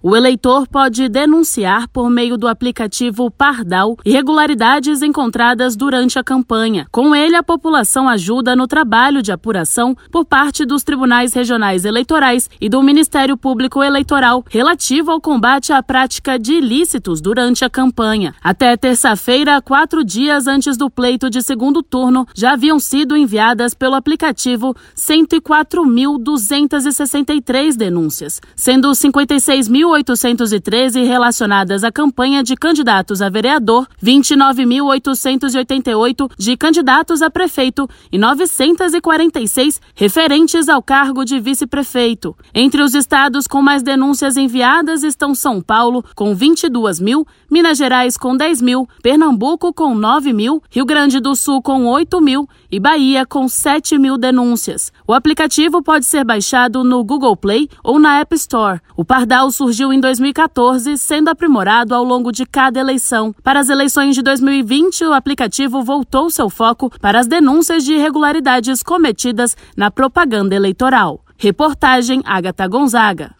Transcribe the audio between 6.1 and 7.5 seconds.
a campanha. Com ele, a